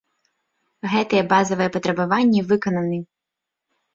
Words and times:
Гэтыя 0.93 1.23
базавыя 1.33 1.73
патрабаванні 1.77 2.41
выкананы. 2.53 2.99